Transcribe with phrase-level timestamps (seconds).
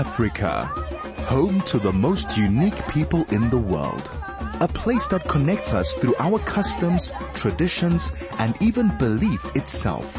[0.00, 0.64] Africa,
[1.26, 4.10] home to the most unique people in the world.
[4.62, 10.16] A place that connects us through our customs, traditions, and even belief itself.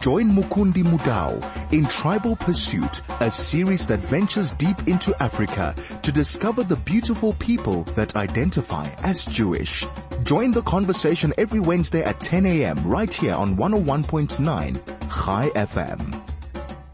[0.00, 1.32] Join Mukundi Mudau
[1.72, 7.84] in Tribal Pursuit, a series that ventures deep into Africa to discover the beautiful people
[7.96, 9.86] that identify as Jewish.
[10.24, 12.86] Join the conversation every Wednesday at 10 a.m.
[12.86, 14.74] right here on 101.9
[15.08, 16.25] Chai FM.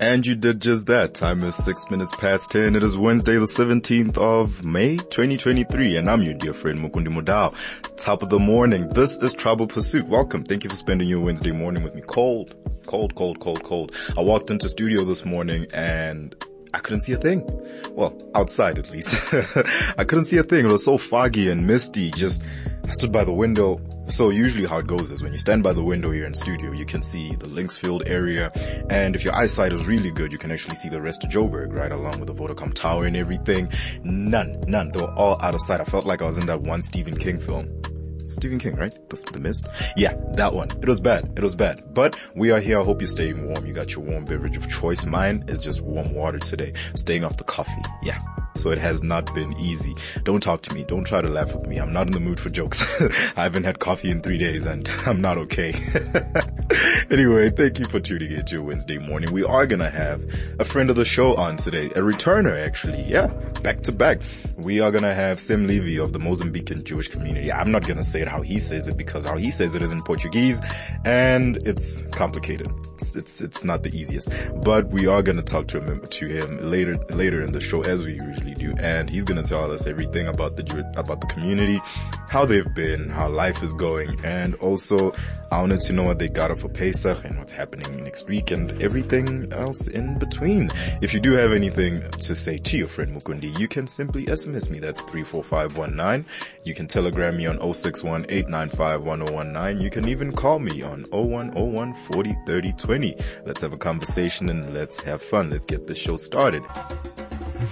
[0.03, 1.15] And you did just that.
[1.15, 2.75] Time is six minutes past 10.
[2.75, 5.97] It is Wednesday, the 17th of May, 2023.
[5.97, 7.55] And I'm your dear friend Mukundi Mudau.
[7.99, 8.89] Top of the morning.
[8.89, 10.09] This is Tribal Pursuit.
[10.09, 10.43] Welcome.
[10.43, 12.03] Thank you for spending your Wednesday morning with me.
[12.05, 12.53] Cold,
[12.85, 13.95] cold, cold, cold, cold.
[14.19, 16.35] I walked into studio this morning and
[16.75, 17.47] I couldn't see a thing.
[17.93, 19.15] Well, outside at least.
[19.99, 20.65] I couldn't see a thing.
[20.65, 22.11] It was so foggy and misty.
[22.11, 22.43] Just,
[22.89, 23.81] I stood by the window.
[24.09, 26.73] So usually how it goes is when you stand by the window here in studio,
[26.73, 28.51] you can see the Linksfield area.
[28.89, 31.77] And if your eyesight is really good, you can actually see the rest of Joburg,
[31.77, 31.93] right?
[31.93, 33.71] Along with the Vodacom Tower and everything.
[34.03, 34.93] None, none.
[34.93, 35.81] They were all out of sight.
[35.81, 37.82] I felt like I was in that one Stephen King film.
[38.27, 38.97] Stephen King, right?
[39.09, 39.67] The, the Mist?
[39.97, 40.69] Yeah, that one.
[40.71, 41.33] It was bad.
[41.37, 41.83] It was bad.
[41.93, 42.81] But we are here.
[42.81, 43.67] I hope you're staying warm.
[43.67, 45.05] You got your warm beverage of choice.
[45.07, 46.73] Mine is just warm water today.
[46.95, 47.83] Staying off the coffee.
[48.03, 48.19] Yeah.
[48.57, 49.97] So it has not been easy.
[50.25, 50.85] Don't talk to me.
[50.85, 51.79] Don't try to laugh with me.
[51.79, 52.83] I'm not in the mood for jokes.
[53.37, 55.73] I haven't had coffee in three days and I'm not okay.
[57.11, 59.33] anyway, thank you for tuning in to Wednesday morning.
[59.33, 60.23] We are gonna have
[60.59, 61.87] a friend of the show on today.
[61.87, 63.03] A returner actually.
[63.05, 63.29] Yeah.
[63.63, 64.21] Back to back.
[64.57, 67.51] We are gonna have Sam Levy of the Mozambican Jewish community.
[67.51, 69.91] I'm not gonna say it how he says it because how he says it is
[69.91, 70.61] in Portuguese
[71.05, 72.71] and it's complicated.
[73.01, 74.29] It's, it's, it's not the easiest,
[74.63, 77.81] but we are going to talk to him, to him later, later in the show
[77.83, 78.75] as we usually do.
[78.79, 81.81] And he's going to tell us everything about the, about the community,
[82.29, 84.21] how they've been, how life is going.
[84.25, 85.13] And also
[85.51, 88.81] I wanted to know what they got for Pesach and what's happening next week and
[88.83, 90.71] everything else in between.
[91.01, 94.71] If you do have anything to say to your friend Mukundi, you can simply SMS
[94.71, 94.79] me.
[94.79, 96.27] That's 34519.
[96.65, 97.73] You can telegram me on oh
[98.03, 103.17] 061 895 You can even call me on 0101 40 30 20.
[103.47, 105.51] Let's have a conversation and let's have fun.
[105.51, 106.65] Let's get the show started.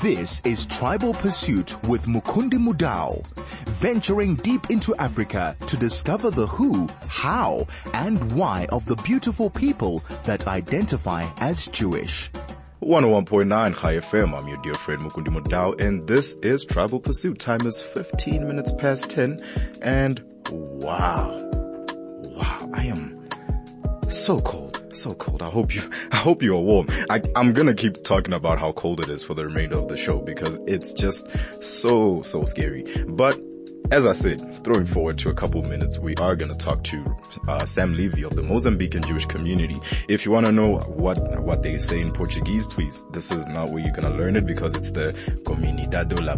[0.03, 3.27] This is Tribal Pursuit with Mukundi Mudau,
[3.83, 10.05] venturing deep into Africa to discover the who, how, and why of the beautiful people
[10.23, 12.31] that identify as Jewish.
[12.83, 14.39] 101.9 Chai FM.
[14.39, 17.39] I'm your dear friend Mukundi Mudau and this is Tribal Pursuit.
[17.39, 19.39] Time is 15 minutes past 10
[19.83, 21.51] and wow,
[22.23, 23.29] wow, I am
[24.09, 25.43] so cold so cold.
[25.43, 25.83] I hope you,
[26.13, 26.87] I hope you're warm.
[27.09, 29.97] I, I'm gonna keep talking about how cold it is for the remainder of the
[29.97, 31.27] show because it's just
[31.63, 32.83] so, so scary.
[33.07, 33.39] But
[33.91, 37.17] as I said, throwing forward to a couple minutes, we are going to talk to
[37.49, 39.81] uh, Sam Levy of the Mozambican Jewish community.
[40.09, 43.71] If you want to know what what they say in Portuguese, please, this is not
[43.71, 45.13] where you're going to learn it because it's the
[45.45, 46.37] Comunidade la,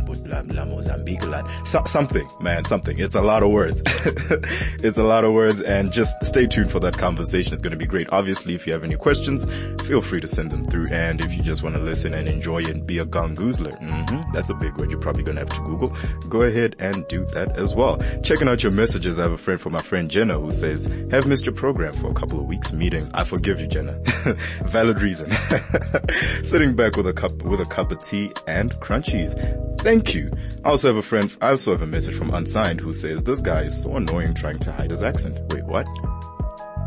[0.54, 2.98] la Mozambique la, so, something, man, something.
[2.98, 3.82] It's a lot of words.
[3.86, 7.52] it's a lot of words and just stay tuned for that conversation.
[7.52, 8.08] It's going to be great.
[8.12, 9.44] Obviously, if you have any questions,
[9.82, 10.86] feel free to send them through.
[10.91, 14.48] And if you just want to listen and enjoy and be a gangoozler, mm-hmm, that's
[14.48, 15.94] a big word you're probably going to have to Google.
[16.28, 17.98] Go ahead and do that that as well.
[18.22, 21.26] Checking out your messages, I have a friend from my friend Jenna who says, have
[21.26, 23.10] missed your program for a couple of weeks meetings.
[23.14, 23.98] I forgive you, Jenna.
[24.64, 25.32] Valid reason.
[26.42, 29.32] Sitting back with a cup, with a cup of tea and crunchies.
[29.80, 30.30] Thank you.
[30.64, 33.41] I also have a friend, I also have a message from Unsigned who says, this
[33.41, 35.38] guy is so annoying trying to hide his accent.
[35.53, 35.86] Wait, what?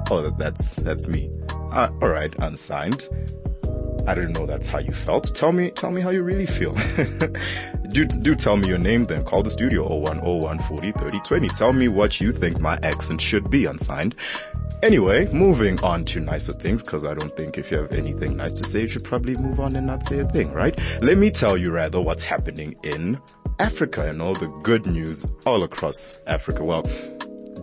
[0.09, 1.29] Oh, that's, that's me.
[1.71, 3.07] Uh, alright, Unsigned.
[4.07, 5.33] I didn't know that's how you felt.
[5.35, 6.73] Tell me, tell me how you really feel.
[7.89, 9.23] do, do tell me your name then.
[9.23, 11.47] Call the studio 0101 40 30 20.
[11.49, 14.15] Tell me what you think my accent should be unsigned.
[14.83, 18.53] Anyway, moving on to nicer things, cause I don't think if you have anything nice
[18.53, 20.79] to say, you should probably move on and not say a thing, right?
[21.01, 23.19] Let me tell you rather what's happening in
[23.57, 26.63] Africa and all the good news all across Africa.
[26.63, 26.83] Well,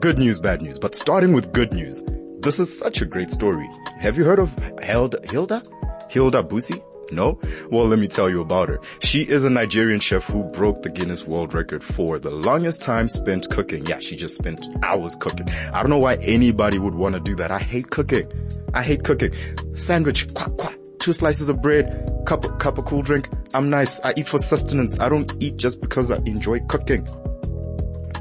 [0.01, 2.03] good news, bad news, but starting with good news.
[2.41, 3.69] This is such a great story.
[4.01, 5.21] Have you heard of Hilda?
[5.31, 5.63] Hilda?
[6.13, 6.83] Hilda Baci?
[7.11, 7.39] No?
[7.71, 8.79] Well, let me tell you about her.
[9.01, 13.09] She is a Nigerian chef who broke the Guinness World Record for the longest time
[13.09, 13.87] spent cooking.
[13.87, 15.49] Yeah, she just spent hours cooking.
[15.73, 17.51] I don't know why anybody would want to do that.
[17.51, 18.31] I hate cooking.
[18.75, 19.33] I hate cooking.
[19.75, 23.29] Sandwich, quack, quack, two slices of bread, cup, cup of cool drink.
[23.55, 23.99] I'm nice.
[24.01, 24.99] I eat for sustenance.
[25.01, 27.09] I don't eat just because I enjoy cooking.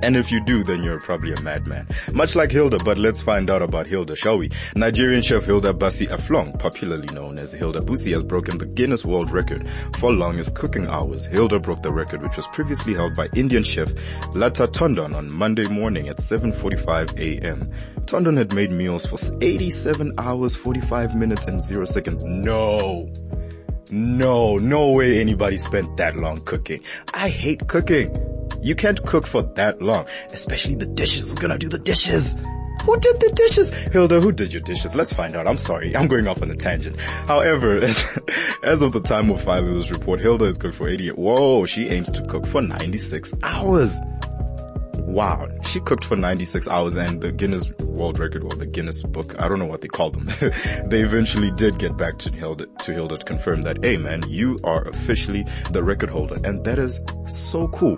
[0.02, 1.88] And if you do, then you're probably a madman.
[2.14, 4.50] Much like Hilda, but let's find out about Hilda, shall we?
[4.76, 9.32] Nigerian chef Hilda Bassey Effiong, popularly known as Hilda Baci, has broken the Guinness World
[9.32, 9.68] Record
[9.98, 11.26] for longest cooking hours.
[11.26, 13.92] Hilda broke the record, which was previously held by Indian chef
[14.34, 17.72] Lata Tondon on Monday morning at 7.45 a.m.
[18.06, 22.24] Tondon had made meals for 87 hours, 45 minutes, and 0 seconds.
[22.24, 23.12] No!
[23.90, 26.82] No, no way anybody spent that long cooking.
[27.14, 28.16] I hate cooking.
[28.62, 31.30] You can't cook for that long, especially the dishes.
[31.30, 32.38] Who's gonna do the dishes?
[32.84, 33.70] Who did the dishes?
[33.70, 34.96] Hilda, who did your dishes?
[34.96, 35.48] Let's find out.
[35.48, 35.96] I'm sorry.
[35.96, 37.00] I'm going off on a tangent.
[37.00, 38.04] However, as,
[38.64, 41.18] as of the time of filing this report, Hilda is cooked for 88.
[41.18, 43.96] Whoa, she aims to cook for 96 hours.
[44.98, 45.48] Wow.
[45.64, 49.48] She cooked for 96 hours and the Guinness World Record or the Guinness book, I
[49.48, 50.26] don't know what they call them.
[50.86, 54.58] they eventually did get back to Hilda, to Hilda to confirm that, hey man, you
[54.64, 56.38] are officially the record holder.
[56.44, 57.98] And that is so cool.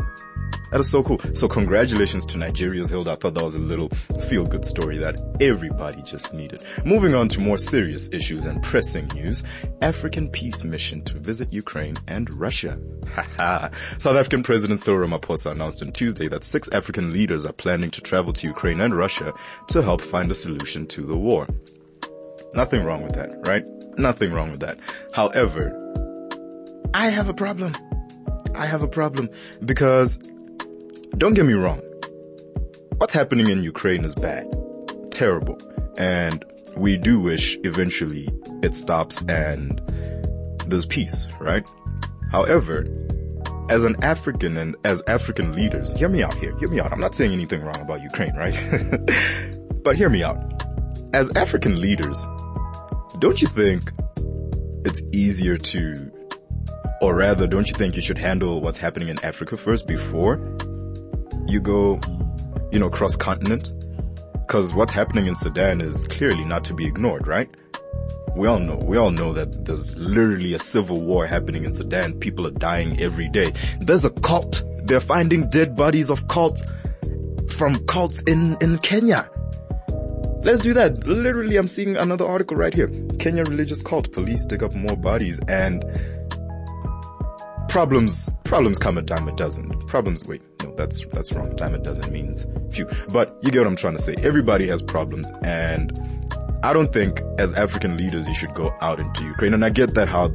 [0.74, 1.22] That is so cool.
[1.36, 3.12] So congratulations to Nigeria's Hilda.
[3.12, 3.90] I thought that was a little
[4.28, 6.66] feel good story that everybody just needed.
[6.84, 9.44] Moving on to more serious issues and pressing news.
[9.84, 12.80] African peace mission to visit Ukraine and Russia.
[13.08, 13.70] Haha.
[14.00, 18.02] South African President Cyril Ramaphosa announced on Tuesday that six African leaders are planning to
[18.02, 19.31] travel to Ukraine and Russia
[19.68, 21.48] to help find a solution to the war.
[22.56, 23.64] Nothing wrong with that, right?
[24.00, 24.80] Nothing wrong with that.
[25.14, 25.72] However,
[26.96, 27.74] I have a problem.
[28.56, 29.30] I have a problem
[29.64, 30.18] because
[31.18, 31.80] don't get me wrong.
[32.98, 34.51] What's happening in Ukraine is bad.
[35.12, 35.57] Terrible.
[35.98, 36.44] And
[36.75, 38.30] we do wish eventually
[38.63, 39.80] it stops and
[40.65, 41.69] there's peace, right?
[42.31, 42.88] However,
[43.69, 46.92] as an African and as African leaders, hear me out here, hear me out.
[46.92, 48.56] I'm not saying anything wrong about Ukraine, right?
[49.83, 50.38] but hear me out.
[51.13, 52.25] As African leaders,
[53.19, 53.92] don't you think
[54.83, 56.12] it's easier to,
[57.01, 60.38] or rather, don't you think you should handle what's happening in Africa first before
[61.48, 62.00] you go,
[62.72, 63.72] you know, cross continent.
[64.48, 67.50] Cause what's happening in Sudan is clearly not to be ignored, right?
[68.36, 72.19] We all know, we all know that there's literally a civil war happening in Sudan.
[72.19, 73.54] People are dying every day.
[73.80, 74.63] There's a cult.
[74.86, 76.63] They're finding dead bodies of cults
[77.50, 79.30] from cults in, in Kenya.
[80.44, 81.07] Let's do that.
[81.07, 82.89] Literally, I'm seeing another article right here.
[83.19, 84.12] Kenya religious cult.
[84.12, 85.86] Police dig up more bodies and
[87.74, 89.68] problems, problems come a dime a dozen.
[89.88, 91.56] Problems, wait, no, that's, that's wrong.
[91.56, 92.88] Dime a dozen means few.
[93.12, 94.14] But you get what I'm trying to say.
[94.22, 95.92] Everybody has problems and
[96.62, 99.56] I don't think as African leaders you should go out into Ukraine.
[99.56, 100.25] And I get that how,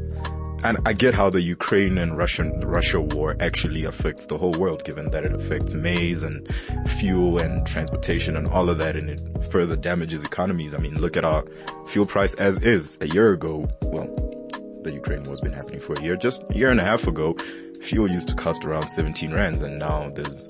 [0.65, 4.83] and I get how the Ukraine and Russian, Russia war actually affects the whole world
[4.83, 6.53] given that it affects maize and
[6.99, 9.21] fuel and transportation and all of that and it
[9.53, 10.75] further damages economies.
[10.75, 11.45] I mean, look at our
[11.87, 13.69] fuel price as is a year ago.
[13.83, 14.38] Well,
[14.89, 16.17] the Ukraine war's been happening for a year.
[16.17, 17.37] Just a year and a half ago,
[17.83, 20.49] fuel used to cost around 17 rands and now there's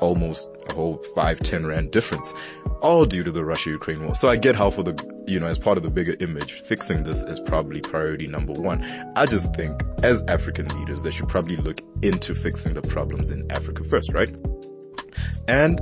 [0.00, 2.32] almost a whole 5, 10 rand difference.
[2.80, 4.14] All due to the Russia-Ukraine war.
[4.14, 4.94] So I get how for the,
[5.26, 8.82] you know, as part of the bigger image, fixing this is probably priority number one.
[9.16, 13.50] I just think as African leaders, they should probably look into fixing the problems in
[13.50, 14.30] Africa first, right?
[15.48, 15.80] And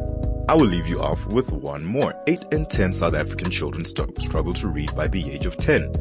[0.48, 2.14] I will leave you off with one more.
[2.26, 5.94] 8 in 10 South African children struggle to read by the age of 10.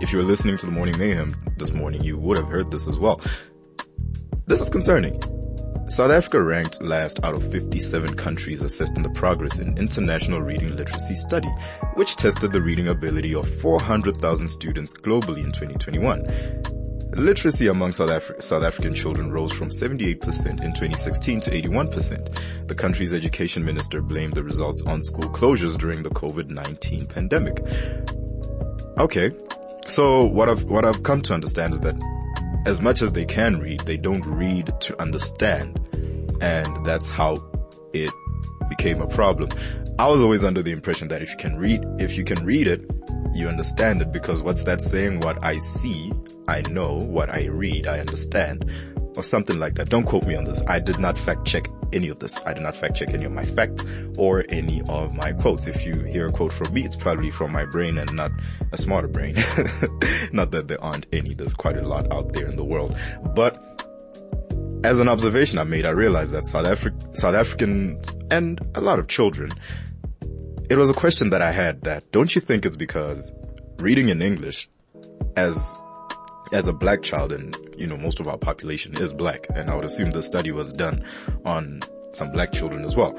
[0.00, 2.86] If you were listening to the Morning Mayhem this morning, you would have heard this
[2.86, 3.20] as well.
[4.46, 5.20] This is concerning.
[5.90, 10.76] South Africa ranked last out of 57 countries assessed in the progress in international reading
[10.76, 11.48] literacy study,
[11.94, 16.24] which tested the reading ability of 400,000 students globally in 2021.
[17.14, 20.14] Literacy among South, South, African children rose from 78%
[20.62, 22.68] in 2016 to 81%.
[22.68, 27.64] The country's education minister blamed the results on school closures during the COVID-19 pandemic.
[28.98, 29.32] Okay,
[29.88, 31.96] so what I've, what I've come to understand is that
[32.66, 35.78] as much as they can read, they don't read to understand.
[36.40, 37.36] And that's how
[37.92, 38.10] it
[38.68, 39.48] became a problem.
[39.98, 42.66] I was always under the impression that if you can read, if you can read
[42.66, 42.84] it,
[43.34, 45.20] you understand it because what's that saying?
[45.20, 46.12] What I see,
[46.46, 46.98] I know.
[46.98, 48.70] What I read, I understand
[49.18, 49.90] or something like that.
[49.90, 50.62] Don't quote me on this.
[50.68, 52.38] I did not fact check any of this.
[52.46, 53.84] I did not fact check any of my facts
[54.16, 55.66] or any of my quotes.
[55.66, 58.30] If you hear a quote from me, it's probably from my brain and not
[58.70, 59.34] a smarter brain.
[60.32, 61.34] not that there aren't any.
[61.34, 62.96] There's quite a lot out there in the world.
[63.34, 63.60] But
[64.84, 69.00] as an observation I made, I realized that South, Afri- South Africans and a lot
[69.00, 69.50] of children,
[70.70, 73.32] it was a question that I had that don't you think it's because
[73.80, 74.68] reading in English
[75.36, 75.72] as
[76.52, 79.74] as a black child and, you know, most of our population is black and I
[79.74, 81.04] would assume the study was done
[81.44, 81.80] on
[82.14, 83.18] some black children as well.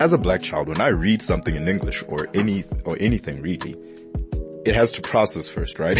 [0.00, 3.74] As a black child, when I read something in English or any, or anything really,
[4.66, 5.96] it has to process first, right?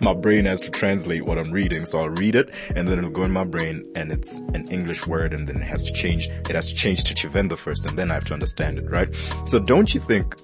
[0.00, 1.84] my brain has to translate what I'm reading.
[1.84, 5.06] So I'll read it and then it'll go in my brain and it's an English
[5.06, 7.98] word and then it has to change, it has to change to Tshivenda first and
[7.98, 9.08] then I have to understand it, right?
[9.46, 10.36] So don't you think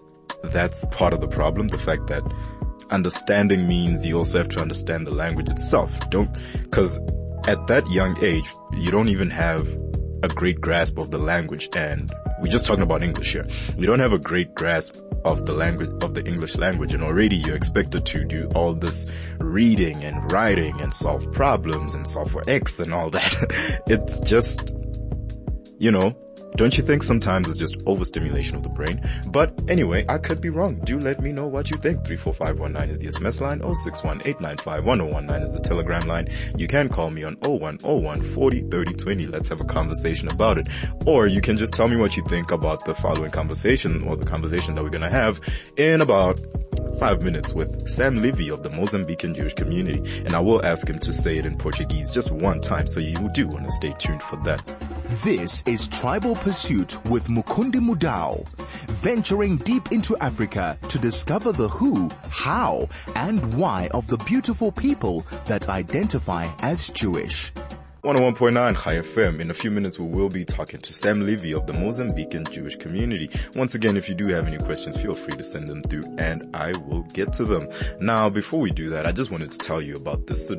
[0.42, 1.68] that's part of the problem?
[1.68, 2.24] The fact that
[2.90, 5.92] understanding means you also have to understand the language itself.
[6.10, 6.30] Don't,
[6.70, 6.98] cause
[7.46, 9.66] at that young age, you don't even have
[10.22, 13.46] a great grasp of the language and we're just talking about English here.
[13.76, 16.92] We don't have a great grasp of the language, of the English language.
[16.92, 19.06] And already you're expected to do all this
[19.38, 23.82] reading and writing and solve problems and solve for X and all that.
[23.86, 24.72] it's just,
[25.78, 26.14] you know,
[26.56, 29.06] don't you think sometimes it's just overstimulation of the brain?
[29.28, 30.80] But anyway, I could be wrong.
[30.80, 32.04] Do let me know what you think.
[32.06, 33.60] 34519 is the SMS line.
[33.60, 36.28] 0618951019 is the telegram line.
[36.56, 39.26] You can call me on 0101 40 30 20.
[39.26, 40.68] Let's have a conversation about it.
[41.06, 44.26] Or you can just tell me what you think about the following conversation or the
[44.26, 45.40] conversation that we're going to have
[45.76, 46.40] in about
[46.98, 50.22] five minutes with Sam Levy of the Mozambican Jewish community.
[50.24, 52.86] And I will ask him to say it in Portuguese just one time.
[52.86, 54.62] So you do want to stay tuned for that.
[55.24, 58.46] This is Tribal Pursuit with Mukundi Mudau,
[58.88, 65.26] venturing deep into Africa to discover the who, how, and why of the beautiful people
[65.46, 67.52] that identify as Jewish.
[68.06, 69.40] 101.9 Chai FM.
[69.40, 72.76] In a few minutes, we will be talking to Sam Levy of the Mozambican Jewish
[72.76, 73.28] community.
[73.56, 76.48] Once again, if you do have any questions, feel free to send them through and
[76.54, 77.68] I will get to them.
[77.98, 80.52] Now, before we do that, I just wanted to tell you about this,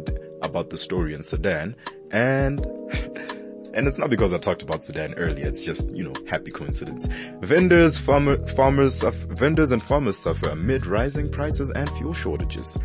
[0.44, 1.78] about the story in Sudan
[2.12, 2.60] and
[3.74, 5.48] And it's not because I talked about Sudan earlier.
[5.48, 7.08] It's just, you know, happy coincidence.
[7.42, 12.78] Vendors, farmer, farmers, vendors and farmers suffer amid rising prices and fuel shortages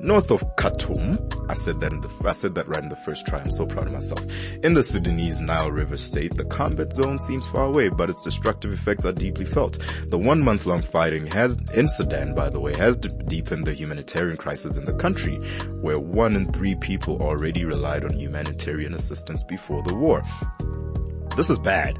[0.00, 1.18] north of Khartoum.
[1.48, 3.38] I said that in the, I said that right in the first try.
[3.38, 4.24] I'm so proud of myself.
[4.62, 8.72] In the Sudanese Nile River state, the combat zone seems far away, but its destructive
[8.72, 9.78] effects are deeply felt.
[10.08, 14.36] The one month long fighting has, in Sudan, by the way, has deepened the humanitarian
[14.36, 15.36] crisis in the country,
[15.80, 20.22] where one in three people already relied on humanitarian assistance before the war.
[21.36, 21.98] This is bad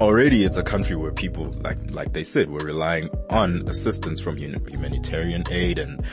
[0.00, 4.36] already it's a country where people, like, like they said, were relying on assistance from
[4.36, 6.04] humanitarian aid and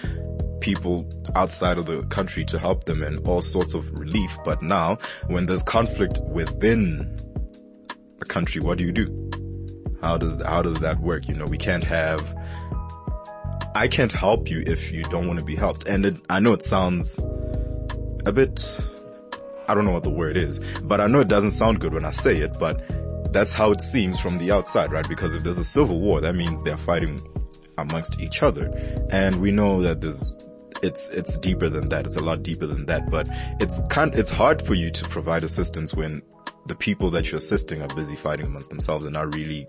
[0.63, 1.05] people
[1.35, 4.35] outside of the country to help them and all sorts of relief.
[4.45, 7.17] But now when there's conflict within
[8.21, 9.29] a country, what do you do?
[10.01, 11.27] How does, how does that work?
[11.27, 12.21] You know, we can't have,
[13.75, 15.85] I can't help you if you don't want to be helped.
[15.85, 17.19] And it, I know it sounds
[18.25, 18.65] a bit,
[19.67, 22.05] I don't know what the word is, but I know it doesn't sound good when
[22.05, 25.07] I say it, but that's how it seems from the outside, right?
[25.09, 27.19] Because if there's a civil war, that means they're fighting
[27.77, 28.71] amongst each other.
[29.09, 30.33] And we know that there's
[30.83, 32.05] it's it's deeper than that.
[32.05, 33.09] It's a lot deeper than that.
[33.09, 33.27] But
[33.59, 36.21] it's kind it's hard for you to provide assistance when
[36.67, 39.67] the people that you're assisting are busy fighting amongst themselves and not really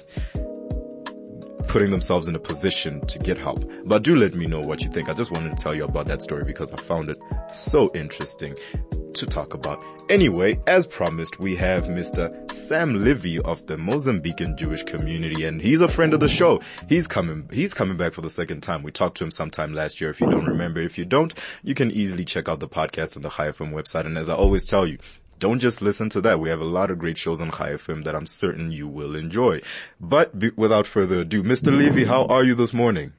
[1.68, 3.64] putting themselves in a position to get help.
[3.84, 5.08] But do let me know what you think.
[5.08, 7.18] I just wanted to tell you about that story because I found it
[7.52, 8.54] so interesting
[9.14, 9.82] to talk about.
[10.08, 12.52] Anyway, as promised, we have Mr.
[12.54, 16.60] Sam Levy of the Mozambican Jewish community and he's a friend of the show.
[16.88, 18.82] He's coming, he's coming back for the second time.
[18.82, 20.80] We talked to him sometime last year if you don't remember.
[20.80, 24.06] If you don't, you can easily check out the podcast on the Chai FM website.
[24.06, 24.98] And as I always tell you,
[25.38, 26.40] don't just listen to that.
[26.40, 29.16] We have a lot of great shows on Chai FM that I'm certain you will
[29.16, 29.62] enjoy.
[30.00, 31.76] But be, without further ado, Mr.
[31.76, 33.12] Levy, how are you this morning?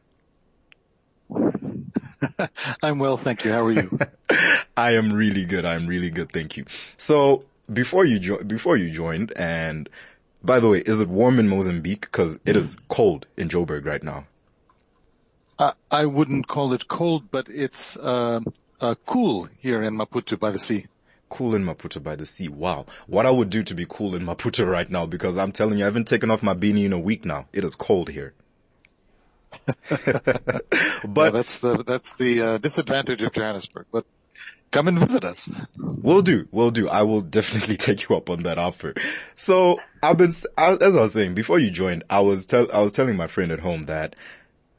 [2.82, 3.52] I'm well, thank you.
[3.52, 4.00] How are you?
[4.78, 5.66] I am really good.
[5.66, 6.66] I'm really good, thank you.
[6.98, 9.90] So before you jo- before you joined, and
[10.44, 12.02] by the way, is it warm in Mozambique?
[12.02, 14.26] Because it is cold in Joburg right now.
[15.58, 18.42] Uh, I wouldn't call it cold, but it's uh,
[18.82, 20.88] uh, cool here in Maputo by the sea.
[21.30, 22.50] Cool in Maputo by the sea.
[22.50, 22.86] Wow.
[23.08, 25.86] What I would do to be cool in Maputo right now, because I'm telling you,
[25.86, 27.48] I haven't taken off my beanie in a week now.
[27.54, 28.34] It is cold here.
[31.08, 33.88] but that's the that's the uh, disadvantage of Johannesburg.
[33.92, 34.06] But
[34.72, 35.50] come and visit us.
[35.78, 36.48] We'll do.
[36.52, 36.90] We'll do.
[36.90, 38.94] I will definitely take you up on that offer.
[39.36, 42.92] So I've been, as I was saying, before you joined, I was tell, I was
[42.92, 44.16] telling my friend at home that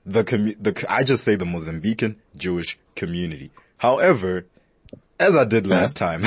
[0.04, 3.50] the commu- the, I just say the Mozambican Jewish community.
[3.78, 4.46] However,
[5.18, 6.24] as I did last time,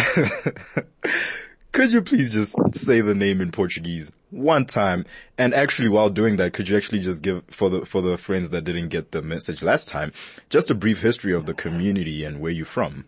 [1.72, 5.06] could you please just say the name in Portuguese one time?
[5.38, 8.50] And actually while doing that, could you actually just give for the, for the friends
[8.52, 10.12] that didn't get the message last time,
[10.50, 13.06] just a brief history of the community and where you're from?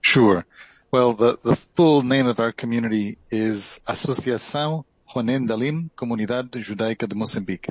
[0.00, 0.44] Sure.
[0.90, 4.84] Well, the, the full name of our community is Asociação
[5.14, 7.70] Ronen Dalim Comunidade Judaica de Moçambique.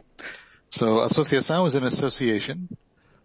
[0.69, 2.69] So Asociação is an association.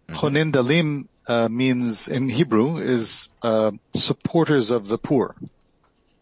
[0.08, 0.50] Mm-hmm.
[0.50, 5.34] Dalim uh, means in Hebrew is uh, supporters of the poor,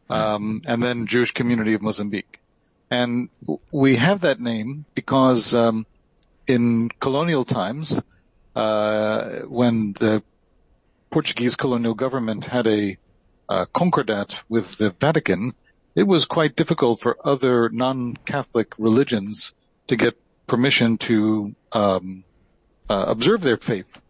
[0.09, 2.41] um, and then Jewish community of Mozambique.
[2.91, 3.29] And
[3.73, 5.87] we have that name because um,
[6.47, 8.01] in colonial times,
[8.55, 10.23] uh, when the
[11.11, 12.97] Portuguese colonial government had a
[13.49, 15.55] uh, concordat with the Vatican,
[15.95, 19.55] it was quite difficult for other non-Catholic religions
[19.87, 22.25] to get permission to um,
[22.89, 24.01] uh, observe their faith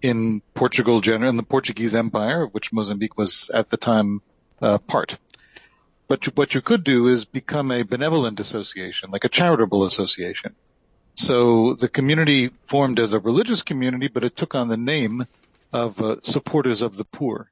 [0.00, 4.20] in Portugal, in the Portuguese Empire, of which Mozambique was at the time
[4.60, 5.18] uh, part.
[6.12, 10.54] But what you could do is become a benevolent association, like a charitable association.
[11.14, 15.26] So the community formed as a religious community, but it took on the name
[15.72, 17.50] of uh, supporters of the poor.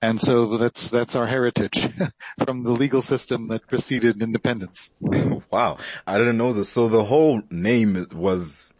[0.00, 1.90] And so that's, that's our heritage
[2.44, 4.92] from the legal system that preceded independence.
[5.50, 5.78] wow.
[6.06, 6.68] I didn't know this.
[6.68, 8.72] So the whole name was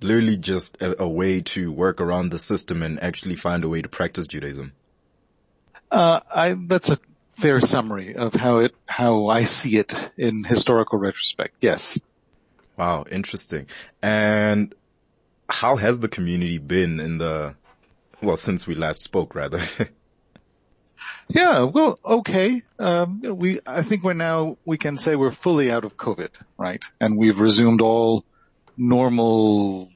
[0.00, 3.82] literally just a, a, way to work around the system and actually find a way
[3.82, 4.72] to practice Judaism.
[5.92, 6.98] Uh, I, that's a
[7.36, 11.56] fair summary of how it, how I see it in historical retrospect.
[11.60, 11.98] Yes.
[12.76, 13.04] Wow.
[13.10, 13.66] Interesting.
[14.02, 14.74] And
[15.48, 17.54] how has the community been in the,
[18.22, 19.62] well, since we last spoke rather?
[21.28, 22.62] Yeah, well, okay.
[22.78, 26.84] Um, we, I think we're now, we can say we're fully out of COVID, right?
[27.00, 28.24] And we've resumed all
[28.76, 29.90] normal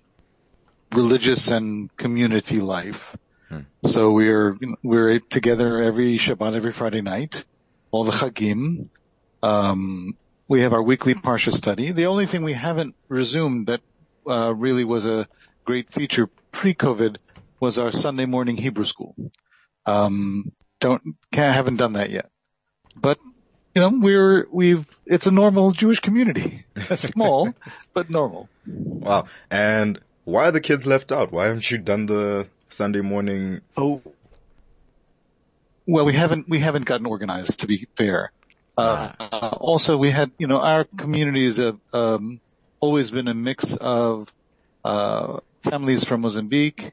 [0.95, 3.17] religious and community life.
[3.49, 3.61] Hmm.
[3.85, 7.45] So we're, we're together every Shabbat, every Friday night,
[7.91, 8.89] all the Chagim.
[9.43, 10.17] Um,
[10.49, 11.93] we have our weekly Parsha study.
[11.93, 13.81] The only thing we haven't resumed that,
[14.27, 15.27] uh, really was a
[15.65, 17.17] great feature pre-COVID
[17.61, 19.15] was our Sunday morning Hebrew school.
[19.87, 22.31] Um, don't, can't, haven't done that yet.
[22.95, 23.19] But,
[23.75, 26.65] you know, we're, we've, it's a normal Jewish community.
[26.95, 27.55] Small,
[27.95, 28.49] but normal.
[28.67, 29.27] Wow.
[29.51, 31.33] And why are the kids left out?
[31.33, 33.61] Why haven't you done the Sunday morning?
[33.77, 34.03] Oh.
[35.87, 38.31] Well, we haven't, we haven't gotten organized to be fair.
[38.77, 42.41] Uh, uh, also we had, you know, our communities have, um,
[42.81, 44.33] always been a mix of,
[44.85, 46.93] uh, families from Mozambique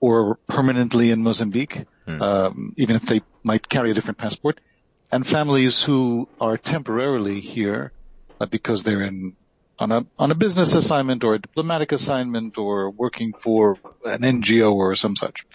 [0.00, 2.22] or permanently in Mozambique mm.
[2.22, 4.60] um, even if they might carry a different passport,
[5.12, 7.92] and families who are temporarily here
[8.40, 9.36] uh, because they're in
[9.80, 14.74] on a on a business assignment or a diplomatic assignment or working for an NGO
[14.74, 15.46] or some such.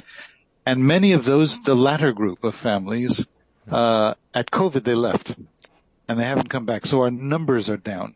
[0.65, 3.27] And many of those, the latter group of families,
[3.69, 5.35] uh, at COVID they left,
[6.07, 6.87] and they haven't come back.
[6.87, 8.15] So our numbers are down.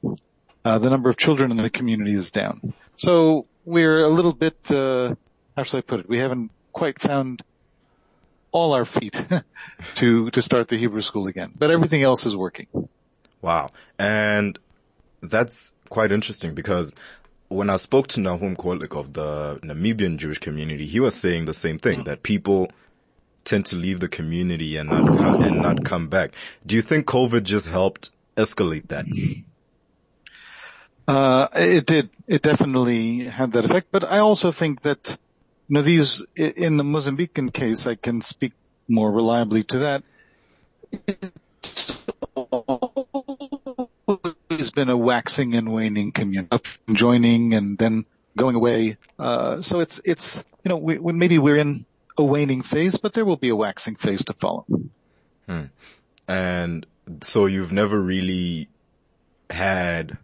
[0.65, 2.73] Uh, the number of children in the community is down.
[2.97, 5.15] So we're a little bit, uh,
[5.55, 6.09] how should I put it?
[6.09, 7.43] We haven't quite found
[8.51, 9.15] all our feet
[9.95, 12.67] to, to start the Hebrew school again, but everything else is working.
[13.41, 13.69] Wow.
[13.97, 14.57] And
[15.21, 16.93] that's quite interesting because
[17.49, 21.53] when I spoke to Nahum Kolik of the Namibian Jewish community, he was saying the
[21.53, 22.71] same thing, that people
[23.43, 26.33] tend to leave the community and not come, and not come back.
[26.65, 29.05] Do you think COVID just helped escalate that?
[31.07, 32.09] Uh, it did.
[32.27, 35.17] It definitely had that effect, but I also think that
[35.67, 38.53] you know, these, in the Mozambican case, I can speak
[38.87, 40.03] more reliably to that.
[44.59, 46.57] It's been a waxing and waning community,
[46.91, 48.97] joining and then going away.
[49.17, 51.85] Uh, so it's, it's, you know, we, we, maybe we're in
[52.17, 54.65] a waning phase, but there will be a waxing phase to follow.
[55.47, 55.63] Hmm.
[56.27, 56.85] And
[57.21, 58.69] so you've never really
[59.49, 60.17] had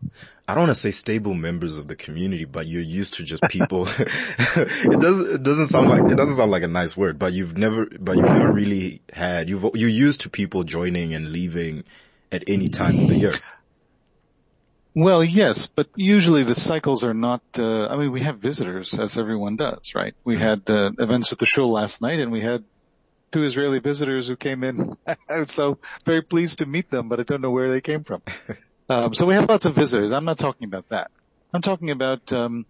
[0.48, 3.42] I don't want to say stable members of the community, but you're used to just
[3.50, 3.88] people.
[3.98, 7.58] it doesn't, it doesn't sound like, it doesn't sound like a nice word, but you've
[7.58, 11.84] never, but you've never really had, you've, you're used to people joining and leaving
[12.32, 13.32] at any time of the year.
[14.96, 19.18] Well, yes, but usually the cycles are not, uh, I mean, we have visitors as
[19.18, 20.16] everyone does, right?
[20.24, 22.64] We had, uh, events at the shul last night and we had
[23.34, 24.96] two Israeli visitors who came in.
[25.30, 28.22] I'm so very pleased to meet them, but I don't know where they came from.
[28.88, 30.12] Um, so we have lots of visitors.
[30.12, 31.10] I'm not talking about that.
[31.52, 32.68] I'm talking about, um,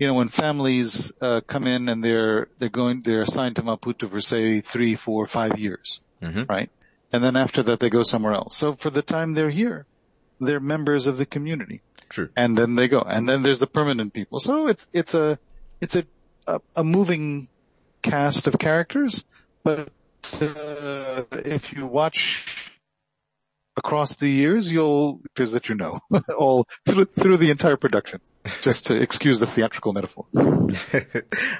[0.00, 4.10] you know, when families uh, come in and they're they're going they're assigned to Maputo
[4.10, 6.42] for say three, four, five years, mm-hmm.
[6.48, 6.70] right?
[7.12, 8.56] And then after that they go somewhere else.
[8.56, 9.86] So for the time they're here,
[10.40, 11.80] they're members of the community.
[12.08, 12.28] True.
[12.36, 14.40] And then they go, and then there's the permanent people.
[14.40, 15.38] So it's it's a
[15.80, 16.04] it's a
[16.46, 17.48] a, a moving
[18.02, 19.24] cast of characters,
[19.62, 19.88] but
[20.40, 22.74] uh, if you watch
[23.76, 26.00] across the years, you'll, because that you know,
[26.36, 28.20] all through, through the entire production,
[28.62, 30.26] just to excuse the theatrical metaphor.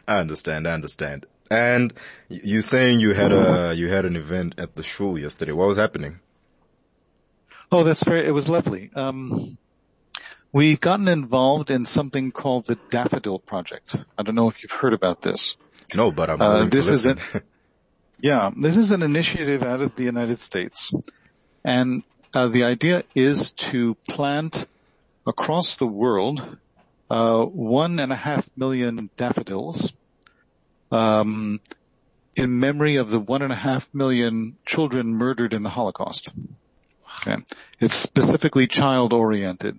[0.06, 1.26] I understand, I understand.
[1.50, 1.92] And
[2.28, 5.52] you saying you had a, you had an event at the shul yesterday.
[5.52, 6.20] What was happening?
[7.72, 8.90] Oh, that's very, it was lovely.
[8.94, 9.58] Um,
[10.52, 13.96] we've gotten involved in something called the Daffodil Project.
[14.16, 15.56] I don't know if you've heard about this.
[15.94, 17.18] No, but I'm uh, this is an,
[18.20, 20.92] yeah, this is an initiative out of the United States
[21.64, 22.02] and
[22.34, 24.66] uh, the idea is to plant
[25.26, 26.58] across the world
[27.10, 29.92] uh, one and a half million daffodils
[30.92, 31.60] um,
[32.36, 36.28] in memory of the one and a half million children murdered in the Holocaust.
[37.20, 37.36] Okay.
[37.80, 39.78] It's specifically child oriented.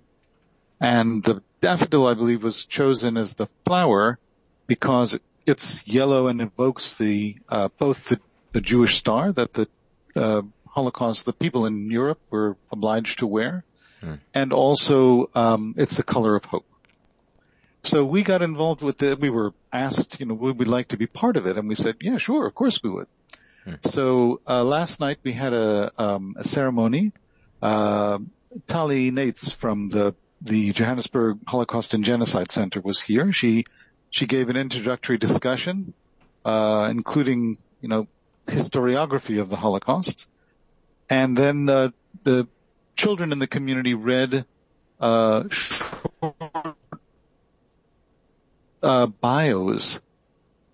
[0.80, 4.20] And the daffodil, I believe, was chosen as the flower
[4.68, 8.20] because it's yellow and evokes the uh, both the,
[8.52, 9.68] the, Jewish star that the
[10.16, 13.64] uh, Holocaust the people in Europe were obliged to wear,
[14.02, 14.16] hmm.
[14.34, 16.66] and also um, it's the color of hope.
[17.84, 19.20] So we got involved with it.
[19.20, 21.56] We were asked, you know, would we like to be part of it?
[21.58, 23.08] And we said, yeah, sure, of course we would.
[23.84, 27.12] So uh, last night we had a, um, a ceremony.
[27.66, 28.20] Uh,
[28.68, 33.32] Tali Nates from the the Johannesburg Holocaust and Genocide Center was here.
[33.32, 33.66] She
[34.12, 35.96] she gave an introductory discussion,
[36.46, 38.08] uh, including you know
[38.46, 40.28] historiography of the Holocaust,
[41.10, 41.90] and then uh,
[42.22, 42.48] the
[42.96, 44.46] children in the community read
[45.00, 46.36] uh, short,
[48.84, 50.00] uh, bios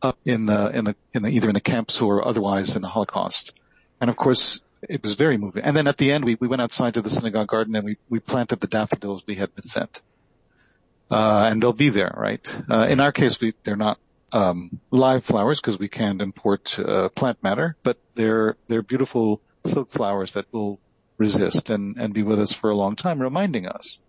[0.02, 2.90] up in the in the in the either in the camps or otherwise in the
[2.90, 3.54] Holocaust,
[4.02, 5.64] and of course it was very moving.
[5.64, 7.98] And then at the end, we we went outside to the synagogue garden and we
[8.10, 10.02] we planted the daffodils we had been sent,
[11.10, 12.62] uh, and they'll be there, right?
[12.70, 14.00] Uh, in our case, we they're not
[14.32, 19.92] um, live flowers because we can't import uh, plant matter, but they're they're beautiful silk
[19.92, 20.80] flowers that will
[21.18, 24.00] resist and and be with us for a long time, reminding us.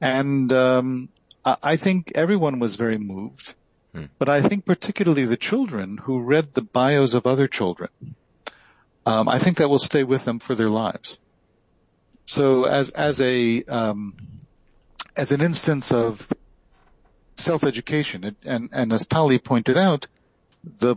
[0.00, 1.08] And um,
[1.44, 3.54] I, I think everyone was very moved.
[4.18, 7.90] But I think particularly the children who read the bios of other children,
[9.06, 11.18] um, I think that will stay with them for their lives.
[12.26, 14.14] So as as a um,
[15.16, 16.26] as an instance of
[17.36, 20.06] self-education, and and as Tali pointed out,
[20.78, 20.96] the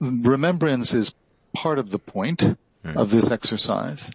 [0.00, 1.14] remembrance is
[1.54, 2.42] part of the point
[2.84, 4.10] of this exercise,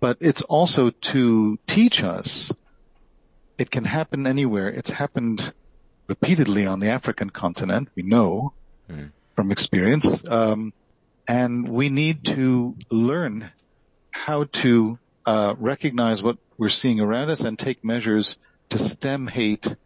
[0.00, 2.50] but it's also to teach us
[3.58, 4.68] it can happen anywhere.
[4.68, 5.52] It's happened
[6.08, 7.88] repeatedly on the African continent.
[7.96, 8.54] We know
[8.88, 9.12] Mm.
[9.36, 10.72] from experience, um,
[11.28, 13.50] and we need to learn
[14.10, 18.38] how to uh, recognize what we're seeing around us and take measures
[18.70, 19.76] to stem hate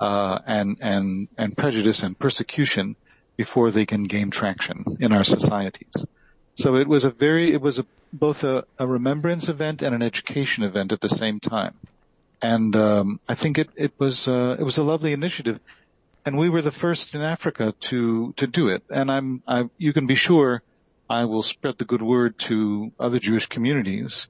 [0.00, 2.96] uh, and and and prejudice and persecution
[3.36, 6.06] before they can gain traction in our societies.
[6.54, 10.02] So it was a very it was a, both a, a remembrance event and an
[10.02, 11.74] education event at the same time
[12.42, 15.60] and um, I think it it was uh, it was a lovely initiative,
[16.26, 18.82] and we were the first in Africa to to do it.
[18.90, 20.62] And I'm I, you can be sure
[21.12, 24.28] I will spread the good word to other Jewish communities.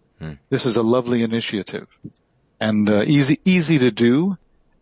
[0.51, 1.87] This is a lovely initiative,
[2.59, 4.37] and uh, easy easy to do,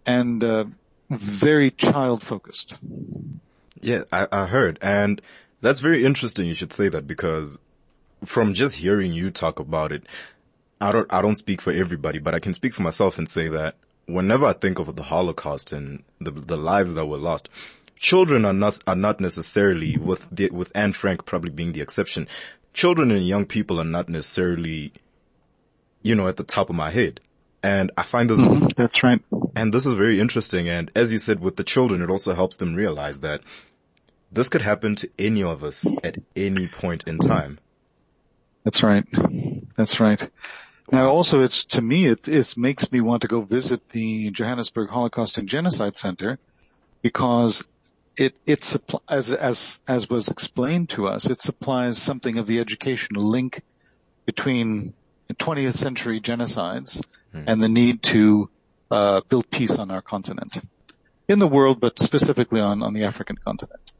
[0.06, 0.64] and uh,
[1.10, 2.74] very child focused.
[3.80, 4.78] Yeah, I, I heard.
[4.80, 5.20] And
[5.60, 7.58] that's very interesting you should say that because
[8.24, 10.04] from just hearing you talk about it,
[10.80, 13.48] I don't, I don't speak for everybody, but I can speak for myself and say
[13.48, 13.74] that
[14.06, 17.50] whenever I think of the Holocaust and the, the lives that were lost,
[18.00, 22.26] children are not, are not necessarily with the, with Anne Frank probably being the exception.
[22.72, 24.92] Children and young people are not necessarily,
[26.02, 27.20] you know, at the top of my head.
[27.62, 28.68] And I find this mm-hmm.
[28.74, 29.20] That's right.
[29.54, 30.66] and this is very interesting.
[30.66, 33.42] And as you said, with the children, it also helps them realize that
[34.32, 37.60] this could happen to any of us at any point in time.
[38.64, 39.04] That's right.
[39.76, 40.26] That's right.
[40.90, 44.88] Now also it's, to me, it, it makes me want to go visit the Johannesburg
[44.88, 46.38] Holocaust and Genocide Center
[47.02, 47.64] because
[48.20, 48.76] it, it
[49.08, 53.62] as, as, as was explained to us, it supplies something of the educational link
[54.26, 54.92] between
[55.32, 57.02] 20th century genocides
[57.32, 58.50] and the need to,
[58.90, 60.58] uh, build peace on our continent.
[61.28, 63.92] In the world, but specifically on, on the African continent.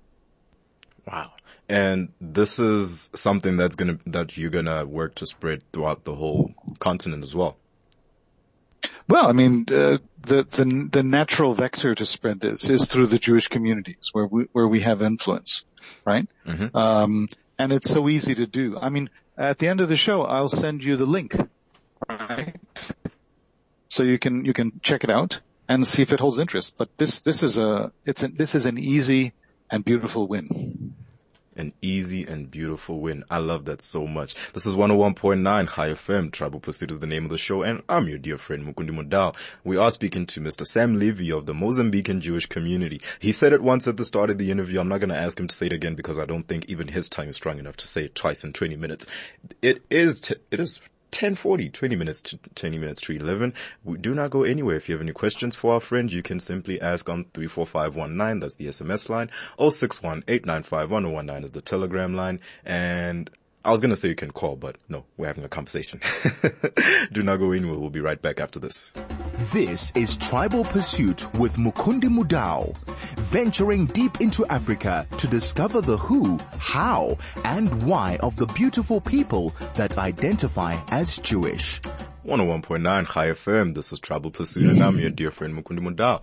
[1.06, 1.32] Wow.
[1.68, 6.52] And this is something that's gonna, that you're gonna work to spread throughout the whole
[6.78, 7.56] continent as well.
[9.10, 13.18] Well, I mean, uh, the, the the natural vector to spread this is through the
[13.18, 15.64] Jewish communities where we where we have influence,
[16.04, 16.28] right?
[16.74, 17.26] Um,
[17.58, 18.78] and it's so easy to do.
[18.80, 21.34] I mean, at the end of the show, I'll send you the link,
[22.08, 22.54] right?
[23.88, 26.74] So you can you can check it out and see if it holds interest.
[26.78, 29.32] But this this is a it's an, this is an easy
[29.70, 30.94] and beautiful win.
[31.56, 33.24] An easy and beautiful win.
[33.28, 34.36] I love that so much.
[34.52, 36.30] This is 101.9 Chai FM.
[36.30, 39.34] Tribal Pursuit is the name of the show and I'm your dear friend Mukundi Mudau.
[39.64, 40.64] We are speaking to Mr.
[40.64, 43.00] Sam Levy of the Mozambican Jewish community.
[43.18, 44.78] He said it once at the start of the interview.
[44.78, 46.86] I'm not going to ask him to say it again because I don't think even
[46.86, 49.06] his tongue is strong enough to say it twice in 20 minutes.
[49.60, 50.80] It is, t- it is
[51.12, 53.52] 1040, 20 minutes to 20 minutes to 11.
[53.84, 54.76] We do not go anywhere.
[54.76, 58.40] If you have any questions for our friend, you can simply ask on 34519.
[58.40, 59.30] That's the SMS line.
[59.58, 62.40] 061-895-1019 is the telegram line.
[62.64, 63.28] And
[63.64, 66.00] I was going to say you can call, but no, we're having a conversation.
[67.12, 67.78] do not go anywhere.
[67.78, 68.92] We'll be right back after this.
[69.38, 72.76] This is Tribal Pursuit with Mukundi Mudau,
[73.16, 79.54] venturing deep into Africa to discover the who, how, and why of the beautiful people
[79.74, 81.80] that identify as Jewish.
[82.26, 83.74] 101.9 Chai FM.
[83.74, 86.20] This is Tribal Pursuit and I'm your dear friend Mukundi Mudau.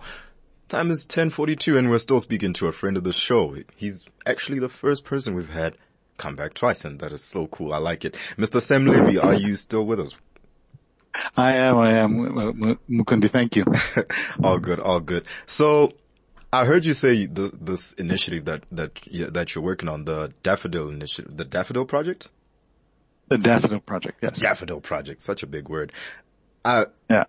[0.68, 3.56] Time is 1042 and we're still speaking to a friend of the show.
[3.74, 5.76] He's actually the first person we've had
[6.18, 7.72] come back twice and that is so cool.
[7.72, 8.16] I like it.
[8.36, 8.60] Mr.
[8.60, 10.14] Sam Levy, are you still with us?
[11.36, 13.30] I am, I am, Mukundi.
[13.30, 13.64] Thank you.
[14.42, 15.24] all good, all good.
[15.46, 15.92] So
[16.52, 19.00] I heard you say the, this initiative that that
[19.32, 22.28] that you're working on, the Daffodil initiative, the Daffodil project.
[23.28, 24.40] The Daffodil project, yes.
[24.40, 25.92] Daffodil project, such a big word.
[26.64, 27.24] I Yeah.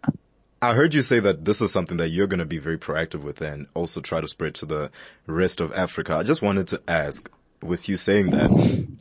[0.61, 3.21] I heard you say that this is something that you're going to be very proactive
[3.21, 4.91] with and also try to spread to the
[5.25, 6.15] rest of Africa.
[6.15, 7.29] I just wanted to ask,
[7.61, 8.49] with you saying that,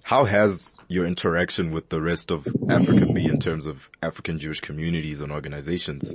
[0.09, 4.63] how has your interaction with the rest of Africa been in terms of African Jewish
[4.63, 6.15] communities and organizations?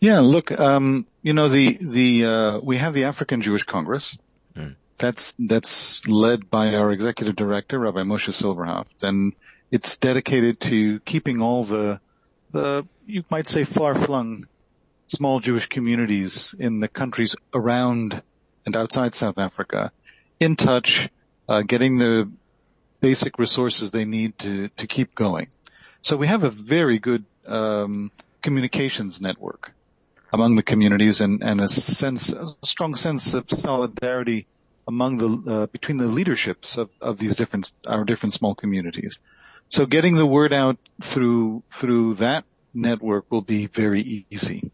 [0.00, 4.18] Yeah, look, um, you know, the, the, uh, we have the African Jewish Congress.
[4.98, 9.34] That's, that's led by our executive director, Rabbi Moshe Silberhaft, and
[9.70, 12.00] it's dedicated to keeping all the,
[12.50, 14.48] the, you might say far-flung
[15.06, 18.22] small Jewish communities in the countries around
[18.64, 19.92] and outside South Africa
[20.40, 21.10] in touch,
[21.48, 22.30] uh, getting the
[23.00, 25.48] basic resources they need to, to keep going.
[26.02, 28.10] So we have a very good, um,
[28.42, 29.72] communications network
[30.32, 34.46] among the communities and, and a sense, a strong sense of solidarity
[34.88, 39.18] among the, uh, between the leaderships of, of these different, our different small communities.
[39.68, 44.70] So getting the word out through, through that network will be very easy.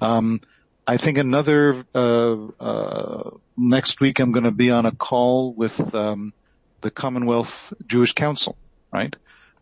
[0.00, 0.40] Um,
[0.86, 5.94] I think another, uh, uh, next week I'm going to be on a call with,
[5.94, 6.32] um,
[6.80, 8.56] the Commonwealth Jewish Council,
[8.92, 9.14] right?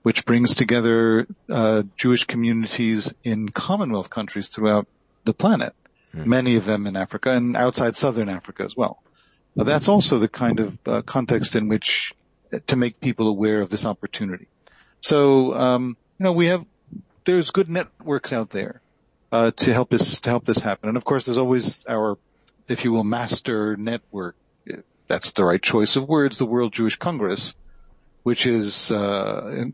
[0.03, 4.87] Which brings together, uh, Jewish communities in Commonwealth countries throughout
[5.25, 5.75] the planet.
[6.27, 9.03] Many of them in Africa and outside Southern Africa as well.
[9.57, 12.13] That's also the kind of uh, context in which
[12.53, 14.47] uh, to make people aware of this opportunity.
[15.01, 16.65] So, um, you know, we have,
[17.25, 18.81] there's good networks out there,
[19.35, 20.89] uh, to help this, to help this happen.
[20.89, 22.17] And of course, there's always our,
[22.69, 24.37] if you will, master network.
[25.09, 27.57] That's the right choice of words, the World Jewish Congress,
[28.23, 29.65] which is, uh,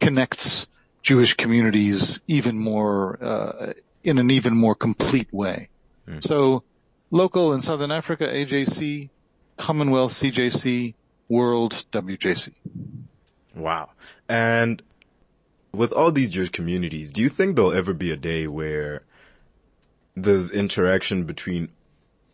[0.00, 0.68] connects
[1.02, 5.68] Jewish communities even more, uh, in an even more complete way.
[6.20, 6.64] So
[7.10, 9.10] local in Southern Africa, AJC,
[9.58, 10.94] Commonwealth, CJC,
[11.28, 12.52] World, WJC.
[13.54, 13.90] Wow.
[14.28, 14.82] And
[15.72, 19.02] with all these Jewish communities, do you think there'll ever be a day where
[20.16, 21.70] there's interaction between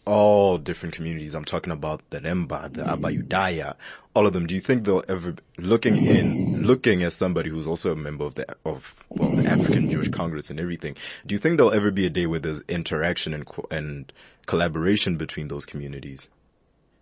[0.05, 1.35] all different communities?
[1.35, 3.75] I'm talking about the Remba, the Abayudaya,
[4.15, 4.47] all of them.
[4.47, 8.35] Do you think they'll ever, looking in, looking as somebody who's also a member of
[8.37, 12.07] the, of, well, the African Jewish Congress and everything, do you think there'll ever be
[12.07, 14.13] a day where there's interaction and, and
[14.47, 16.29] collaboration between those communities?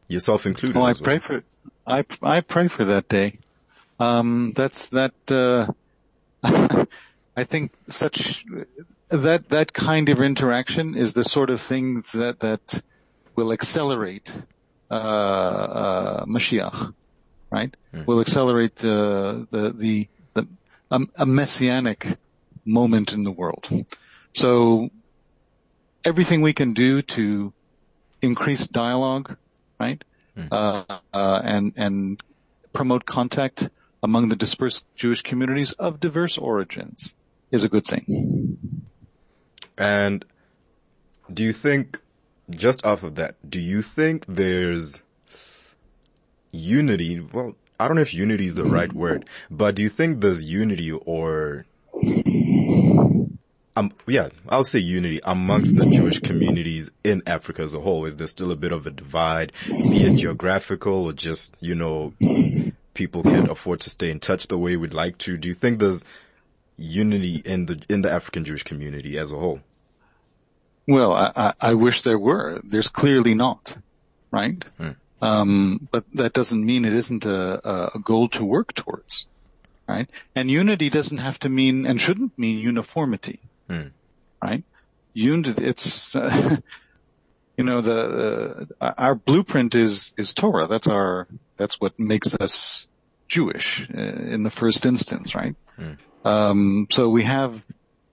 [0.09, 0.77] Yourself included.
[0.77, 0.97] Oh, I well.
[0.97, 1.45] pray for,
[1.87, 3.39] I, I pray for that day.
[4.01, 5.67] Um, that's, that, uh,
[7.37, 8.45] I think such,
[9.23, 12.83] that, that kind of interaction is the sort of things that, that
[13.37, 14.37] will accelerate,
[14.91, 16.93] uh, uh, Mashiach,
[17.51, 17.75] right?
[18.07, 20.49] Will accelerate, uh, the, the, the,
[20.91, 22.19] a, a messianic
[22.65, 23.69] moment in the world.
[24.35, 24.91] So
[26.05, 27.53] everything we can do to
[28.23, 29.37] increase dialogue,
[29.79, 30.03] right?
[30.51, 32.23] Uh, uh, and, and
[32.73, 33.69] promote contact
[34.03, 37.15] among the dispersed Jewish communities of diverse origins
[37.51, 38.05] is a good thing.
[39.77, 40.25] And
[41.33, 42.01] do you think,
[42.51, 45.01] just off of that, do you think there's
[46.53, 47.21] unity?
[47.21, 50.43] Well, I don't know if unity is the right word, but do you think there's
[50.43, 51.67] unity or,
[53.77, 58.05] um, yeah, I'll say unity amongst the Jewish communities in Africa as a whole?
[58.05, 62.13] Is there still a bit of a divide, be it geographical or just, you know,
[62.95, 65.37] people can't afford to stay in touch the way we'd like to?
[65.37, 66.05] Do you think there's
[66.77, 69.61] unity in the, in the African Jewish community as a whole?
[70.87, 72.61] Well, I, I, I wish there were.
[72.65, 73.77] There's clearly not,
[74.31, 74.63] right?
[75.23, 79.27] Um, but that doesn't mean it isn't a, a goal to work towards,
[79.89, 80.09] right?
[80.35, 83.41] And unity doesn't have to mean and shouldn't mean uniformity,
[84.43, 84.65] right?
[85.15, 86.57] Unity, it's, uh,
[87.57, 90.67] you know, the, uh, our blueprint is, is Torah.
[90.67, 92.87] That's our, that's what makes us
[93.29, 95.55] Jewish uh, in the first instance, right?
[96.25, 97.65] Um, so we have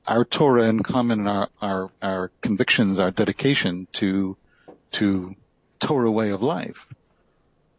[0.06, 4.36] our Torah in common and our, our, our convictions, our dedication to,
[4.91, 5.36] to
[5.80, 6.88] Torah way of life.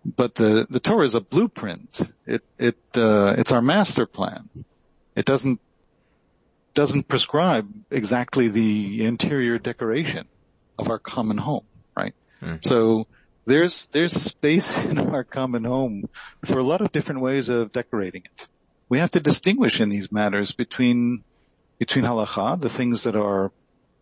[0.05, 2.01] But the, the Torah is a blueprint.
[2.27, 4.49] It, it, uh, it's our master plan.
[5.15, 5.61] It doesn't,
[6.75, 10.27] doesn't prescribe exactly the interior decoration
[10.79, 11.65] of our common home,
[11.97, 12.15] right?
[12.63, 13.07] So
[13.45, 16.09] there's, there's space in our common home
[16.47, 18.49] for a lot of different ways of decorating it.
[18.93, 21.25] We have to distinguish in these matters between,
[21.79, 23.51] between halacha, the things that are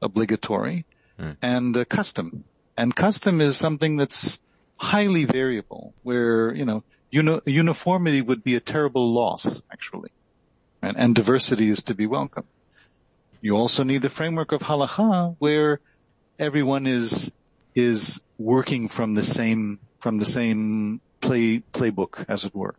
[0.03, 0.85] obligatory,
[1.41, 2.43] and uh, custom.
[2.77, 4.41] And custom is something that's
[4.75, 10.11] highly variable, where, you know, uni- uniformity would be a terrible loss, actually.
[10.83, 12.47] And, and diversity is to be welcome.
[13.41, 15.79] You also need the framework of halacha, where
[16.37, 17.31] everyone is
[17.77, 22.75] is working from the same, from the same play, playbook, as it were.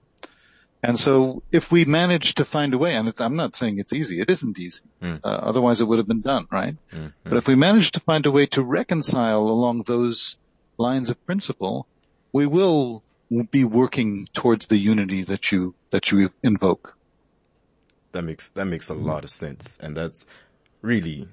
[0.84, 4.20] And so if we manage to find a way, and I'm not saying it's easy,
[4.20, 4.82] it isn't easy.
[5.02, 5.20] Mm.
[5.24, 6.76] Uh, otherwise it would have been done, right?
[6.92, 7.08] Mm-hmm.
[7.24, 10.38] But if we manage to find a way to reconcile along those
[10.78, 11.86] lines of principle,
[12.32, 13.04] we will
[13.52, 16.98] be working towards the unity that you, that you invoke.
[18.14, 19.78] That makes, that makes a lot of sense.
[19.80, 20.26] And that's
[20.82, 21.28] really,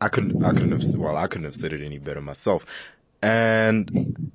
[0.00, 2.64] I couldn't, I couldn't have, well, I couldn't have said it any better myself.
[3.20, 4.27] And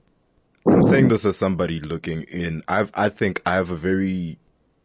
[0.66, 2.64] I'm saying this as somebody looking in.
[2.68, 4.38] I've, I think I have a very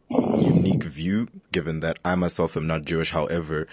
[0.09, 3.11] unique view given that I myself am not Jewish.
[3.11, 3.67] However,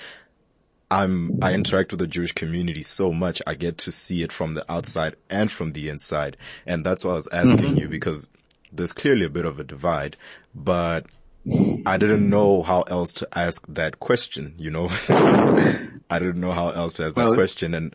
[0.90, 3.42] I'm, I interact with the Jewish community so much.
[3.46, 6.36] I get to see it from the outside and from the inside.
[6.64, 7.78] And that's why I was asking mm-hmm.
[7.78, 8.28] you because
[8.72, 10.16] there's clearly a bit of a divide,
[10.54, 11.06] but
[11.86, 14.88] I didn't know how else to ask that question, you know?
[15.08, 17.74] I didn't know how else to ask well, that question.
[17.74, 17.94] And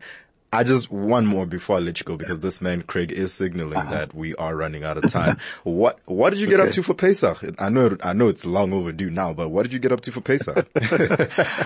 [0.54, 3.78] I just one more before I let you go because this man Craig is signaling
[3.78, 3.90] uh-huh.
[3.90, 5.38] that we are running out of time.
[5.64, 6.70] what what did you get okay.
[6.70, 7.44] up to for Pesach?
[7.58, 10.12] I know I know it's long overdue now, but what did you get up to
[10.12, 10.68] for Pesach?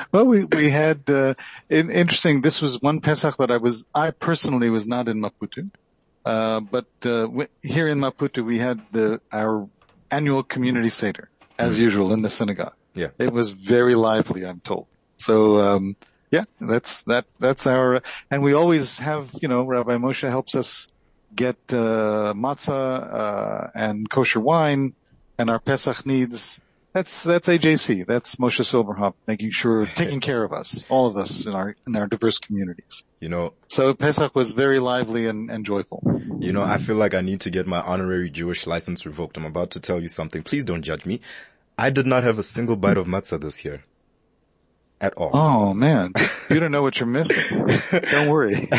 [0.12, 1.34] well, we we had uh,
[1.68, 2.42] in, interesting.
[2.42, 5.70] This was one Pesach that I was I personally was not in Maputo,
[6.24, 7.28] uh, but uh,
[7.64, 9.68] here in Maputo we had the our
[10.12, 11.82] annual community seder as mm.
[11.82, 12.76] usual in the synagogue.
[12.94, 14.46] Yeah, it was very lively.
[14.46, 14.86] I'm told.
[15.18, 15.58] So.
[15.58, 15.96] Um,
[16.36, 17.26] yeah, that's that.
[17.40, 20.90] That's our, and we always have, you know, Rabbi Moshe helps us
[21.34, 24.94] get uh, matzah uh, and kosher wine,
[25.38, 26.60] and our Pesach needs.
[26.92, 28.06] That's that's AJC.
[28.06, 31.96] That's Moshe Silberhaft making sure taking care of us, all of us in our in
[31.96, 33.04] our diverse communities.
[33.20, 36.02] You know, so Pesach was very lively and, and joyful.
[36.40, 39.38] You know, I feel like I need to get my honorary Jewish license revoked.
[39.38, 40.44] I'm about to tell you something.
[40.44, 41.22] Please don't judge me.
[41.78, 43.84] I did not have a single bite of matzah this year
[45.06, 45.32] at all.
[45.34, 46.14] Oh man,
[46.50, 47.80] you don't know what you're missing.
[47.92, 48.70] don't worry.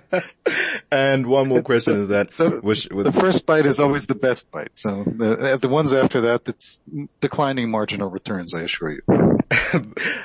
[0.90, 4.50] and one more question is that the, with, the first bite is always the best
[4.50, 4.72] bite.
[4.74, 6.80] So the, the ones after that, it's
[7.20, 8.52] declining marginal returns.
[8.54, 9.02] I assure you.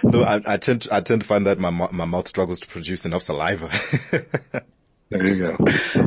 [0.04, 2.68] Though I, I, tend to, I tend to find that my my mouth struggles to
[2.68, 3.70] produce enough saliva.
[5.10, 5.58] there you go.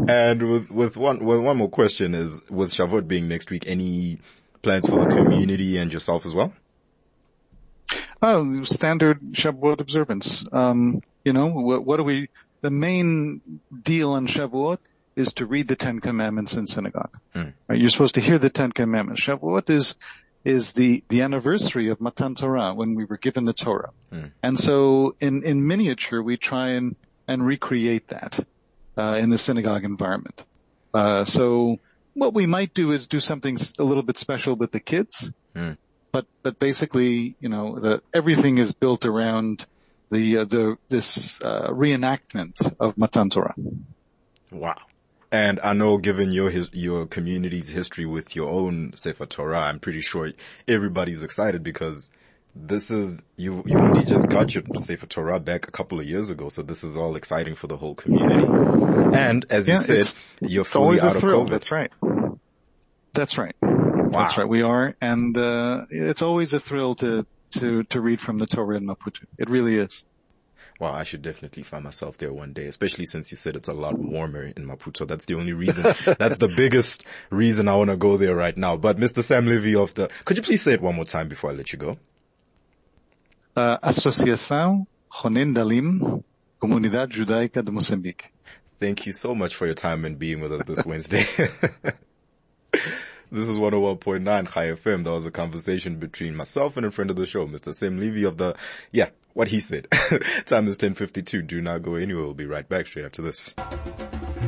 [0.08, 4.18] And with with one with one more question is with Shavuot being next week, any
[4.62, 6.52] plans for the community and yourself as well?
[8.22, 10.44] Oh, standard Shavuot observance.
[10.52, 12.28] Um, you know, what, what do we,
[12.60, 14.78] the main deal on Shavuot
[15.16, 17.16] is to read the Ten Commandments in synagogue.
[17.34, 17.52] Mm.
[17.68, 17.78] Right?
[17.78, 19.22] You're supposed to hear the Ten Commandments.
[19.22, 19.96] Shavuot is,
[20.44, 23.90] is the, the anniversary of Matan Torah when we were given the Torah.
[24.12, 24.32] Mm.
[24.42, 26.96] And so in, in miniature, we try and,
[27.28, 28.38] and recreate that,
[28.96, 30.42] uh, in the synagogue environment.
[30.94, 31.78] Uh, so
[32.14, 35.32] what we might do is do something a little bit special with the kids.
[35.54, 35.76] Mm
[36.16, 39.66] but but basically, you know, the everything is built around
[40.10, 43.54] the uh, the this uh, reenactment of Matan Torah.
[44.50, 44.78] Wow.
[45.30, 49.78] And I know given your his, your community's history with your own Sefer Torah, I'm
[49.78, 50.32] pretty sure
[50.66, 52.08] everybody's excited because
[52.54, 56.30] this is, you, you only just got your Sefer Torah back a couple of years
[56.30, 58.46] ago, so this is all exciting for the whole community.
[59.14, 61.50] And as you said, you're fully out of COVID.
[61.50, 61.92] That's right.
[63.12, 63.56] That's right.
[64.06, 64.20] Wow.
[64.20, 64.48] That's right.
[64.48, 68.76] We are, and uh, it's always a thrill to to to read from the Torah
[68.76, 69.24] in Maputo.
[69.38, 70.04] It really is.
[70.78, 73.72] Wow, I should definitely find myself there one day, especially since you said it's a
[73.72, 75.08] lot warmer in Maputo.
[75.08, 75.84] That's the only reason,
[76.18, 78.76] that's the biggest reason I want to go there right now.
[78.76, 79.24] But Mr.
[79.24, 81.72] Sam Levy of the, could you please say it one more time before I let
[81.72, 81.96] you go?
[83.56, 86.22] Uh, Asociação Jonen Dalim,
[86.60, 88.26] Comunidad Judaica de Moçambique.
[88.78, 91.24] Thank you so much for your time and being with us this Wednesday.
[93.32, 95.02] This is 101.9 Chai FM.
[95.02, 97.74] That was a conversation between myself and a friend of the show, Mr.
[97.74, 98.54] Sam Levy of the,
[98.92, 99.88] yeah, what he said.
[100.44, 101.44] Time is 10.52.
[101.44, 102.22] Do not go anywhere.
[102.22, 103.52] We'll be right back straight after this.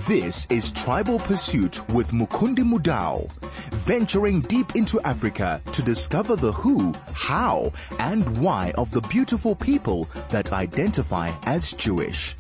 [0.07, 3.29] This is Tribal Pursuit with Mukundi Mudau,
[3.73, 10.09] venturing deep into Africa to discover the who, how, and why of the beautiful people
[10.29, 12.37] that identify as Jewish.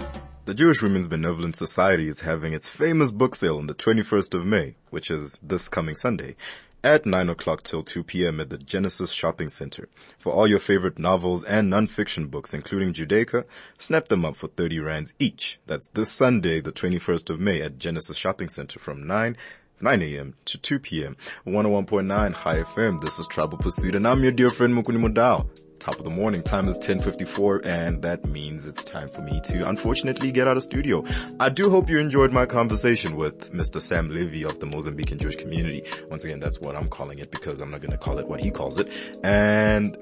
[0.48, 4.46] The Jewish Women's Benevolent Society is having its famous book sale on the 21st of
[4.46, 6.36] May, which is this coming Sunday,
[6.82, 8.40] at 9 o'clock till 2 p.m.
[8.40, 9.90] at the Genesis Shopping Center.
[10.18, 13.44] For all your favorite novels and non-fiction books, including Judaica,
[13.78, 15.60] snap them up for 30 rands each.
[15.66, 19.36] That's this Sunday, the 21st of May at Genesis Shopping Center from 9
[19.82, 20.34] 9 a.m.
[20.46, 21.18] to 2 p.m.
[21.46, 23.04] 101.9 Chai FM.
[23.04, 25.46] This is Tribal Pursuit and I'm your dear friend Mukundi Mudau
[25.88, 26.42] top of the morning.
[26.42, 30.62] Time is 10.54 and that means it's time for me to unfortunately get out of
[30.62, 31.02] studio.
[31.40, 33.80] I do hope you enjoyed my conversation with Mr.
[33.80, 35.82] Sam Levy of the Mozambican Jewish community.
[36.10, 38.42] Once again, that's what I'm calling it because I'm not going to call it what
[38.42, 38.92] he calls it.
[39.24, 39.96] And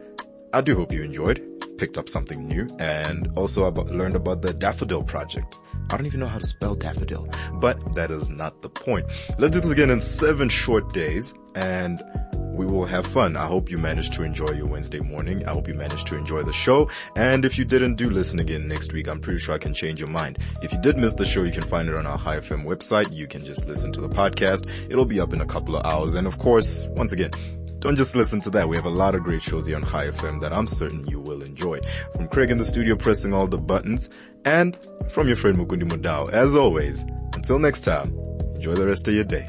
[0.53, 1.56] I do hope you enjoyed.
[1.79, 5.57] Picked up something new and also about, learned about the Daffodil Project.
[5.91, 9.07] I don't even know how to spell daffodil, but that is not the point.
[9.39, 12.03] Let's do this again in seven short days and
[12.57, 13.37] we will have fun.
[13.37, 15.47] I hope you managed to enjoy your Wednesday morning.
[15.47, 16.89] I hope you managed to enjoy the show.
[17.15, 19.09] And if you didn't, do listen again next week.
[19.09, 20.39] I'm pretty sure I can change your mind.
[20.63, 23.13] If you did miss the show, you can find it on our Chai FM website.
[23.13, 24.67] You can just listen to the podcast.
[24.91, 26.15] It'll be up in a couple of hours.
[26.15, 27.31] And of course, once again,
[27.79, 28.69] don't just listen to that.
[28.69, 31.21] We have a lot of great shows here on Chai FM that I'm certain you
[31.21, 31.81] will enjoy.
[32.15, 34.11] From Craig in the studio pressing all the buttons
[34.45, 34.79] and
[35.13, 36.31] from your friend Mukundi Mudau.
[36.31, 37.05] As always,
[37.35, 38.17] until next time,
[38.55, 39.47] enjoy the rest of your day.